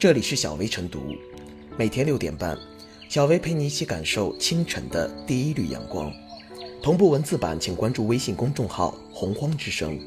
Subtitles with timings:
[0.00, 1.14] 这里是小薇晨读，
[1.76, 2.56] 每天六点半，
[3.10, 6.10] 小薇陪你一起感受清晨的第一缕阳光。
[6.82, 10.00] 同步文字版，请关注微信公众号“洪荒之声”。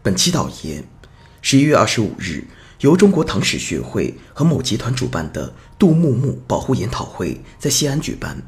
[0.00, 0.84] 本期导言：
[1.42, 2.44] 十一月二十五日，
[2.82, 8.40] 由中国唐史学会和某集团主办的杜牧墓保护研讨会在西安举办。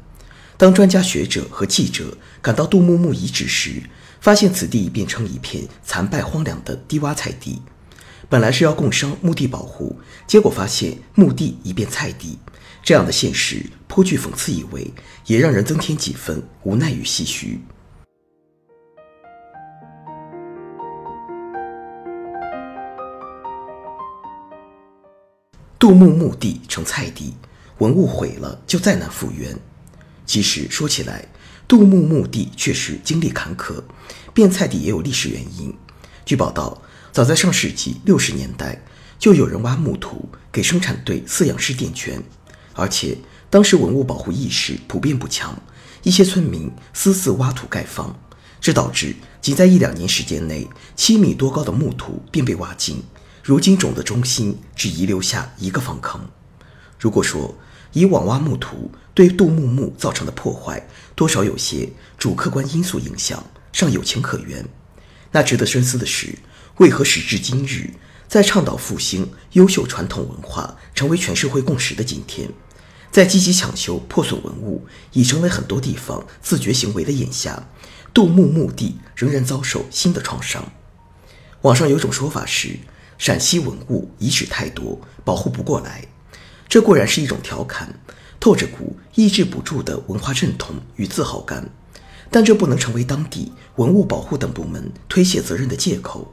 [0.55, 3.83] 当专家学者和记者赶到杜牧墓遗址时，
[4.23, 7.61] 发现此地变成一片残败荒凉的低洼菜地。
[8.29, 12.39] 本来是要共商墓地保护，结果发现墓地已变菜地。
[12.81, 14.89] 这样的现实颇具讽刺意味，
[15.25, 17.59] 也让人增添几分无奈与唏嘘。
[25.77, 27.33] 杜牧墓地成菜地，
[27.79, 29.53] 文物毁了就再难复原。
[30.25, 31.27] 其实说起来，
[31.67, 33.83] 杜牧墓地确实经历坎坷，
[34.33, 35.73] 变菜地也有历史原因。
[36.25, 38.83] 据报道，早在上世纪六十年代，
[39.19, 42.21] 就有人挖墓土给生产队饲养式垫圈，
[42.73, 43.17] 而且
[43.49, 45.61] 当时文物保护意识普遍不强，
[46.03, 48.17] 一些村民私自挖土盖房，
[48.59, 53.03] 这导致仅在一两年时间内，七米多高的墓土便被挖尽。
[53.43, 56.29] 如今冢的中心只遗留下一个方坑。
[56.97, 57.57] 如果说
[57.91, 64.65] 以往挖墓土，对杜牧墓造成的破坏，多少有些主客观因素影响，尚有情可原。
[65.31, 66.37] 那值得深思的是，
[66.77, 67.91] 为何时至今日，
[68.27, 72.49] 在倡导复兴优秀传统文化成为全社会共识的今天，
[73.11, 77.67] 在积极抢修破损文物已成为很多地方自觉行为的眼下，
[78.13, 80.71] 杜牧墓地仍然遭受新的创伤。
[81.61, 82.79] 网上有种说法是，
[83.19, 86.07] 陕西文物遗址太多，保护不过来。
[86.67, 87.99] 这固然是一种调侃。
[88.43, 91.69] 透着股抑制不住的文化认同与自豪感，
[92.29, 96.29] 但这不能成为当地文物保护等部门推卸责任的借口。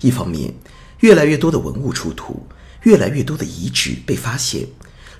[0.00, 0.54] 一方面，
[1.00, 2.46] 越来越多的文物出土，
[2.84, 4.66] 越来越多的遗址被发现，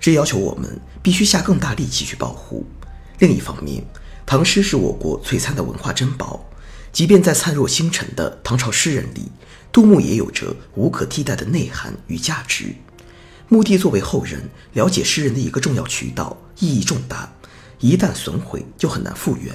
[0.01, 2.65] 这要求我们必须下更大力气去保护；
[3.19, 3.85] 另一方面，
[4.25, 6.49] 唐诗是我国璀璨的文化珍宝，
[6.95, 9.31] 即便在灿若星辰的唐朝诗人里，
[9.71, 12.75] 杜牧也有着无可替代的内涵与价值。
[13.53, 17.31] 墓地作为后人了解诗人的一个重要渠道，意义重大。
[17.81, 19.55] 一旦损毁，就很难复原。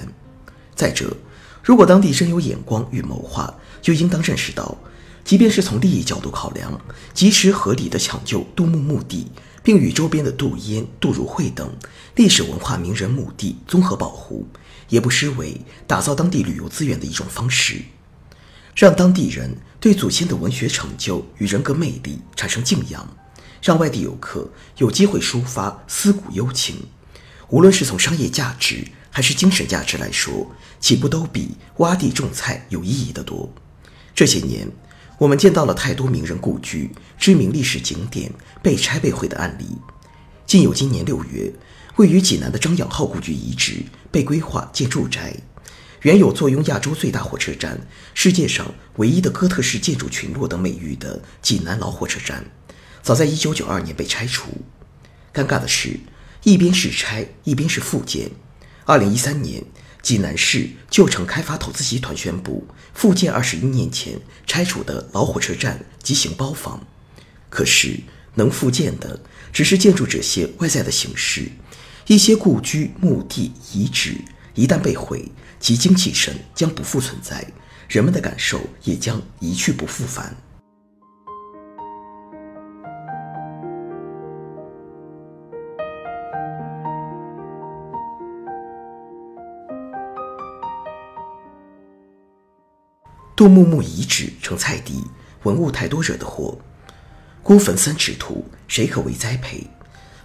[0.76, 1.16] 再者，
[1.64, 4.78] 如果当地真有眼光与谋划，就应当认识到，
[5.24, 6.80] 即便是从利益角度考量，
[7.12, 9.26] 及时合理的抢救杜牧墓地，
[9.64, 11.68] 并与周边的杜淹、杜如晦等
[12.14, 14.46] 历史文化名人墓地综合保护，
[14.90, 17.82] 也不失为打造当地旅游资源的一种方式，
[18.76, 23.04] 让当地人对祖先的文学成就与人格魅力产生敬仰。
[23.62, 26.76] 让外地游客有机会抒发思古幽情，
[27.48, 33.52] 无论是从商业价值还是精神价值来说，岂不都比挖地种菜有意义的多？
[34.14, 34.68] 这些年，
[35.18, 38.32] 我们见到了太多名人故居、知名历史景点
[38.62, 39.66] 被拆被毁的案例。
[40.46, 41.52] 仅有今年六月，
[41.96, 45.36] 位于济南的张养浩故居遗址被规划建住宅，
[46.02, 52.44] 原有坐拥亚洲最大火车站、世界上唯一的哥特式建筑群落等美誉的济南老火车站。
[53.02, 54.50] 早在1992年被拆除，
[55.32, 55.98] 尴尬的是，
[56.42, 58.30] 一边是拆，一边是复建。
[58.86, 59.64] 2013年，
[60.02, 66.86] 济南市旧城开发投资集团宣布复建21年前拆除的老火车站及行包房。
[67.50, 68.00] 可是，
[68.34, 69.20] 能复建的
[69.52, 71.50] 只是建筑这些外在的形式，
[72.06, 74.16] 一些故居、墓地、遗址
[74.54, 77.46] 一旦被毁，其精气神将不复存在，
[77.88, 80.36] 人们的感受也将一去不复返。
[93.38, 95.04] 杜牧墓遗址成菜地，
[95.44, 96.58] 文物太多惹的祸。
[97.40, 99.64] 孤坟三尺土，谁可为栽培？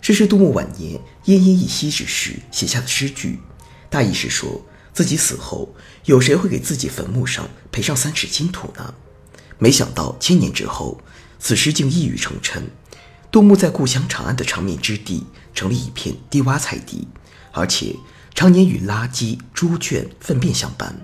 [0.02, 3.40] 这是杜牧晚年奄奄一息之时写下的诗句，
[3.88, 5.76] 大意是说自己死后，
[6.06, 8.96] 有谁会给自己坟墓上培上三尺青土呢？
[9.60, 11.00] 没想到千年之后，
[11.38, 12.64] 此诗竟一语成谶。
[13.30, 17.08] 杜牧在故乡长安的长眠之地，成了一片低洼菜地，
[17.52, 17.96] 而且
[18.34, 21.00] 常年与垃圾、猪圈、粪便相伴。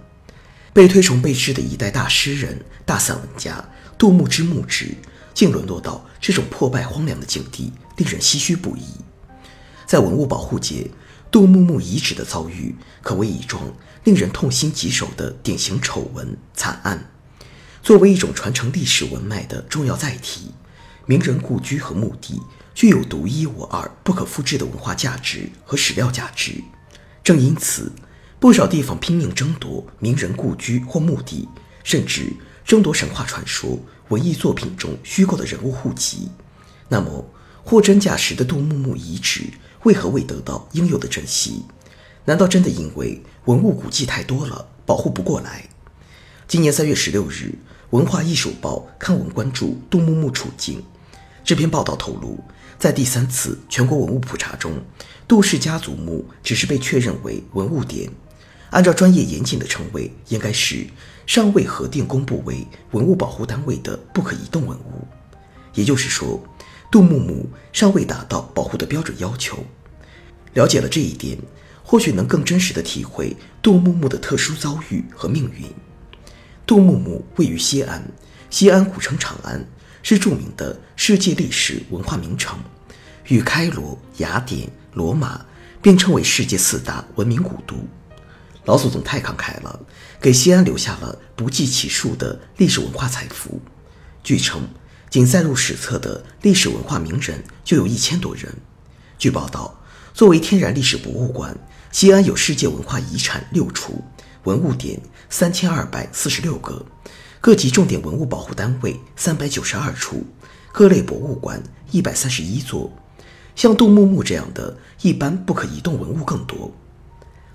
[0.74, 3.64] 被推崇备至的一代大诗人、大散文家
[3.98, 4.96] 杜牧之墓志，
[5.34, 8.84] 竟沦落到这种破败荒凉的境地，令人唏嘘不已。
[9.86, 10.90] 在文物保护界，
[11.32, 13.64] 杜牧墓遗址的遭遇可谓一桩
[14.04, 17.12] 令人痛心疾首的典型丑闻惨案。
[17.82, 20.52] 作为一种传承历史文脉的重要载体，
[21.06, 22.40] 名人故居和墓地
[22.76, 26.64] 具有独一无二、不可复制的文化价值和史料价值。
[27.24, 27.92] 正因此，
[28.40, 31.50] 不少地方拼命争夺名人故居或墓地，
[31.84, 32.32] 甚至
[32.64, 33.78] 争夺神话传说、
[34.08, 36.30] 文艺作品中虚构的人物户籍。
[36.88, 37.26] 那么，
[37.66, 39.44] 货真价实的杜牧墓遗址
[39.84, 41.66] 为何未得到应有的珍惜？
[42.24, 45.68] 难道真的因为文物古迹太多了，保护不过来？
[46.48, 47.54] 今年三月十六日，
[47.90, 50.82] 《文化艺术报》刊文关注杜牧墓处境。
[51.44, 52.40] 这篇报道透露，
[52.78, 54.82] 在第三次全国文物普查中，
[55.28, 58.10] 杜氏家族墓只是被确认为文物点。
[58.72, 60.86] 按照专业严谨的称谓，应该是
[61.26, 65.08] 尚未核定公布为文物保护单位的不可移动文物。
[65.74, 66.42] 也就是说，
[66.92, 69.58] 杜牧墓尚未达到保护的标准要求。
[70.54, 71.38] 了解了这一点，
[71.84, 75.66] 或许能更真实的体会杜牧墓的特殊遭遇和命运。
[76.66, 78.04] 杜牧墓位于西安，
[78.50, 79.64] 西安古称长安，
[80.04, 82.60] 是著名的世界历史文化名城，
[83.28, 85.46] 与开罗、雅典、罗马
[85.82, 87.76] 并称为世界四大文明古都。
[88.70, 89.80] 老祖宗太慷慨了，
[90.22, 93.60] 给西安留下了不计其数的历史文化财富。
[94.24, 94.62] 据称，
[95.10, 98.54] 仅载入史册的历史文化名人就有一千多人。
[99.18, 99.82] 据报道，
[100.14, 101.58] 作为天然历史博物馆，
[101.92, 104.04] 西安有世界文化遗产六处，
[104.44, 105.02] 文物点
[105.32, 106.86] 三千二百四十六个，
[107.42, 110.24] 各级重点文物保护单位三百九十二处，
[110.72, 112.94] 各类博物馆一百三十一座。
[113.56, 116.72] 像杜牧墓这样的一般不可移动文物更多。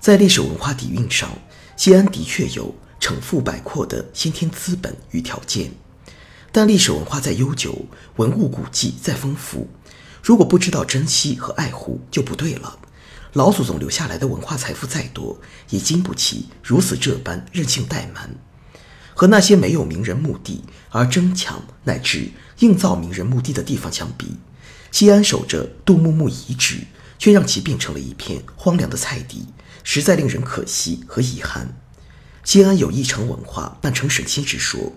[0.05, 1.31] 在历史文化底蕴上，
[1.79, 5.73] 西安的确有城富百阔的先天资本与条件，
[6.53, 7.87] 但历史文化再悠久，
[8.17, 9.67] 文物古迹再丰富，
[10.23, 12.79] 如果不知道珍惜和爱护就不对了。
[13.33, 15.41] 老祖宗留下来的文化财富再多，
[15.71, 18.29] 也经不起如此这般任性怠慢。
[19.15, 24.37] 和那些没有名人墓地而争抢乃至硬造名人墓地的地方相比，
[24.93, 26.81] 西安守着杜牧墓遗址，
[27.19, 29.47] 却让其变成了一片荒凉的菜地。
[29.85, 31.81] 实在令人可惜和遗憾。
[32.43, 34.93] 西安有一城文化半成神仙之说，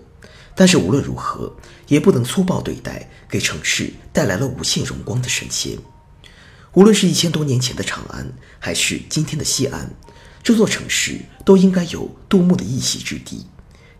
[0.54, 1.56] 但是无论如何，
[1.86, 5.78] 也不能粗暴对待给城市带来了无限荣光的神仙。
[6.72, 9.94] 无论是一千多年前的长安，还是今天的西安，
[10.42, 13.46] 这座城市都应该有杜牧的一席之地，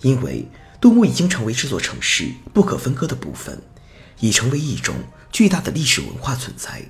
[0.02, 0.46] 因为
[0.80, 3.62] 杜牧已经成为这座城市不可分割的部分，
[4.20, 4.94] 已成为一种
[5.32, 6.82] 巨大的历史文化存在。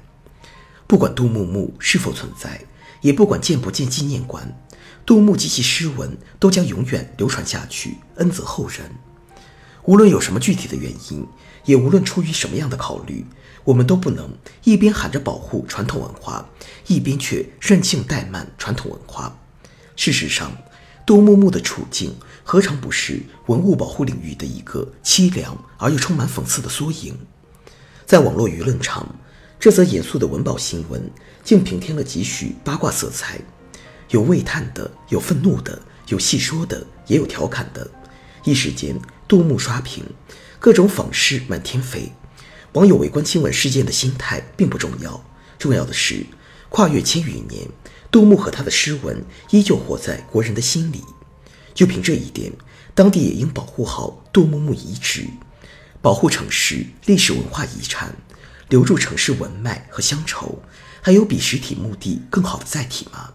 [0.86, 2.60] 不管杜牧墓是否存在。
[3.00, 4.56] 也不管建不建纪念馆，
[5.06, 8.90] 杜牧及其诗文都将永远流传下去，恩泽后人。
[9.84, 11.26] 无论有什么具体的原因，
[11.64, 13.24] 也无论出于什么样的考虑，
[13.64, 14.30] 我们都不能
[14.64, 16.48] 一边喊着保护传统文化，
[16.88, 19.38] 一边却任性怠慢传统文化。
[19.96, 20.52] 事实上，
[21.06, 27.16] 杜牧墓的处境何尝不是文物保护领域的一个凄凉而又充满讽刺的缩影？
[28.04, 29.14] 在网络舆论场。
[29.60, 31.10] 这则严肃的文保新闻，
[31.43, 33.40] 竟平添了几许八卦色彩，
[34.10, 37.90] 有喟叹的，有愤怒的，有细说的，也有调侃的。
[38.44, 38.96] 一时间，
[39.26, 40.05] 杜牧刷屏，
[40.60, 42.12] 各种讽事满天飞。
[42.75, 45.25] 网友围观新闻事件的心态并不重要，
[45.58, 46.25] 重要的是，
[46.69, 47.69] 跨越千余年，
[48.12, 51.02] 杜牧和他的诗文依旧活在国人的心里。
[51.75, 52.52] 就凭这一点，
[52.94, 55.26] 当地也应保护好杜牧墓遗址，
[56.00, 58.14] 保护城市历史文化遗产。
[58.68, 60.60] 留住城市文脉和乡愁，
[61.00, 63.32] 还有比实体墓地更好的载体吗？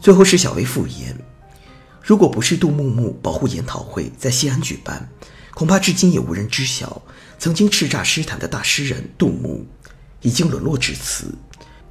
[0.00, 1.14] 最后是小薇复言：
[2.02, 5.08] 如果不是杜牧墓保护研讨会在西安举办，
[5.58, 7.02] 恐怕至今也无人知晓。
[7.36, 9.66] 曾经叱咤诗坛的大诗人杜牧，
[10.22, 11.34] 已经沦落至此。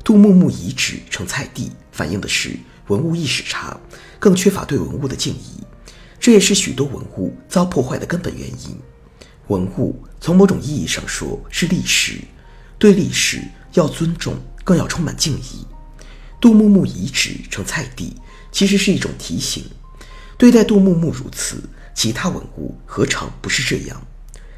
[0.05, 2.57] 杜牧墓遗址成菜地，反映的是
[2.87, 3.77] 文物意识差，
[4.19, 5.61] 更缺乏对文物的敬意。
[6.17, 8.77] 这也是许多文物遭破坏的根本原因。
[9.47, 12.21] 文物从某种意义上说是历史，
[12.79, 13.41] 对历史
[13.73, 15.67] 要尊重，更要充满敬意。
[16.39, 18.15] 杜牧墓遗址成菜地，
[18.49, 19.65] 其实是一种提醒：
[20.37, 21.61] 对待杜牧墓如此，
[21.97, 23.99] 其他文物何尝不是这样？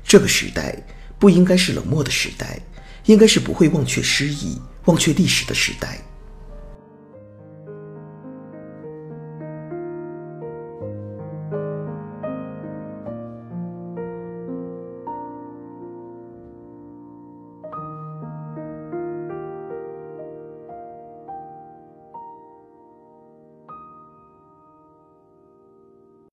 [0.04, 0.76] 这个时代
[1.18, 2.60] 不应该是冷漠的时代，
[3.06, 6.02] 应该是不会忘却诗意、忘却历史的时代。